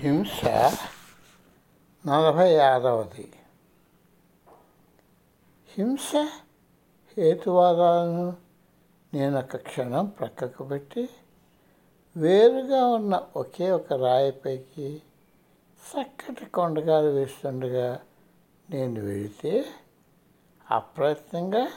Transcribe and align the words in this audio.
హింస 0.00 0.44
నలభై 2.06 2.58
ఆరవది. 2.58 3.32
హింస 5.68 6.12
హేతువాదాలను 7.18 8.36
నేను 9.14 9.38
ఒక 9.38 9.56
క్షణం 9.56 10.06
ప్రక్కకు 10.06 10.64
పెట్టి 10.64 11.08
వేరుగా 12.16 12.86
ఉన్న 12.86 13.26
ఒకే 13.36 13.70
ఒక 13.70 13.92
రాయిపైకి 13.92 15.02
చక్కటి 15.82 16.46
కొండగాలు 16.46 17.08
వేస్తుండగా 17.08 18.00
నేను 18.70 19.00
వెళితే 19.00 19.64
అప్రయత్నంగా 20.70 21.68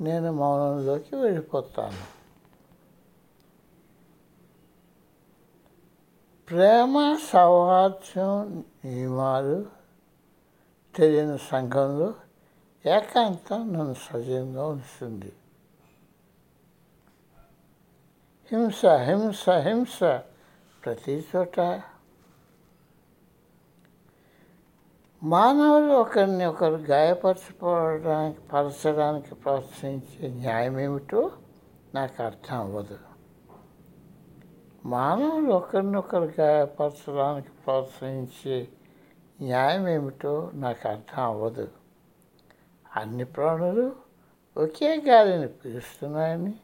నేను 0.00 0.32
మౌనంలోకి 0.32 1.16
వెళ్ళిపోతాను. 1.16 2.17
ప్రేమ 6.50 7.18
సౌహార్ద్యం 7.32 8.64
నియమాలు 8.84 9.66
తెలియని 10.96 11.38
సంఘంలో 11.38 12.14
ఏకాంతం 12.86 13.72
నన్ను 13.72 13.94
సజీవంగా 13.94 14.66
ఉంచుతుంది. 14.66 15.32
హింస 18.52 18.86
హింస 18.86 19.50
హింస 19.50 20.00
ప్రతి 20.84 21.26
చోట. 21.36 21.60
మానవులు 25.22 25.92
ఒకరిని 25.92 26.44
ఒకరు 26.44 26.74
గాయపరచుకోవడానికి 26.74 28.40
పరచడానికి 28.40 29.34
ప్రోత్సహించే 29.34 30.28
న్యాయం 30.28 30.80
ఏమిటో 30.80 31.32
నాకు 31.94 32.22
అర్థం 32.22 32.58
అవ్వదు. 32.58 32.98
మానవులు 34.86 35.52
ఒకరినొకరు 35.52 36.32
గాయపరచడానికి 36.40 37.48
ప్రోత్సహించే 37.48 38.68
న్యాయం 39.40 39.88
ఏమిటో 39.88 40.50
నాకు 40.54 40.88
అర్థం 40.88 41.22
అవ్వదు. 41.22 41.68
అన్ని 42.96 43.24
ప్రాణులు 43.24 43.96
ఒకే 44.56 44.96
గాలిని 44.96 45.48
పీలుస్తున్నాయని 45.48 46.54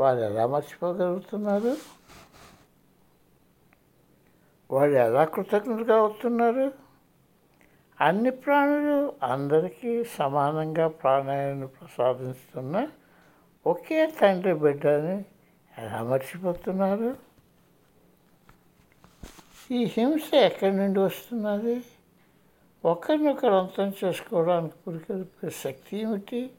వారు 0.00 0.18
ఎలా 0.18 0.46
మర్చిపోగలుగుతున్నారు? 0.46 1.76
వాళ్ళు 4.70 4.98
ఎలా 4.98 5.24
కృతజ్ఞతగా 5.24 5.96
అవుతున్నారు? 5.96 6.72
అన్ని 8.00 8.30
ప్రాణులు 8.30 9.14
అందరికీ 9.22 10.04
సమానంగా 10.04 10.88
ప్రాణాయాన్ని 10.88 11.66
ప్రసాదిస్తున్న 11.66 12.88
ఒకే 13.66 14.06
తండ్రి 14.06 14.54
బిడ్డని 14.54 15.24
ఎలా 15.78 16.02
మర్చిపోతున్నారు? 16.02 17.27
ఈ 19.70 19.84
హింస 19.84 20.34
ఎక్కడి 20.34 20.76
నుండి 20.76 20.98
వస్తున్నది? 20.98 21.84
ఒకరినొకరు 22.84 23.54
అంతం 23.54 23.92
చేసుకోవడానికి 24.04 24.74
పురికొల్పే 24.86 25.50
శక్తి 25.50 25.96
ఏమిటి? 25.96 26.50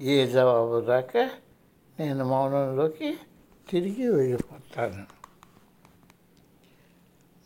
ఏ 0.00 0.26
జవాబు 0.26 0.80
దాకా 0.80 1.30
నేను 2.00 2.24
మౌనంలోకి 2.24 3.16
తిరిగి 3.70 4.08
వెళ్ళిపోతాను. 4.08 5.06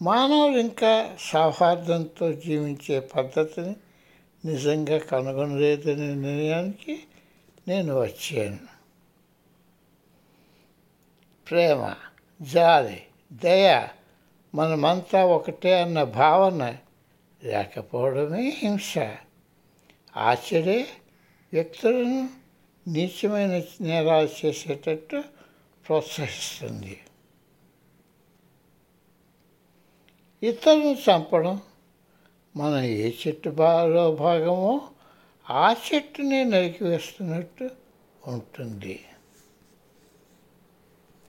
మానవులు 0.03 0.58
ఇంకా 0.58 1.16
సౌహార్దంతో 1.20 2.33
జీవించే 2.33 3.00
పద్ధతిని 3.00 3.77
నిజంగా 4.44 4.98
కనుగొనలేదనే 4.98 6.14
నిర్ణయానికి 6.14 7.03
నేను 7.69 8.00
వచ్చాను. 8.00 8.58
ప్రేమ. 11.50 11.94
జాలి 12.42 13.03
దయ 13.33 13.89
మనమంతా 14.55 15.25
ఒకటే 15.25 15.83
అన్న 15.83 16.03
భావన 16.03 16.77
లేకపోవడమే 17.45 18.49
హింస. 18.49 18.94
ఆశ్చర్య 20.16 20.87
వ్యక్తులను 21.53 22.28
నీచమైన 22.88 23.62
నేరాలు 23.81 24.47
చేసేటట్టు 24.47 25.22
ప్రోత్సహిస్తుంది. 25.88 27.00
ఇతరులను 30.43 30.97
చంపడం 31.10 31.60
మనం 32.56 32.78
ఏ 32.78 33.12
చెట్టు 33.27 33.50
బాలో 33.50 34.15
భాగమో 34.15 34.81
ఆ 35.50 35.72
చెట్టునే 35.72 36.44
నరికివేస్తున్నట్టు 36.44 37.71
ఉంటుంది. 38.27 39.05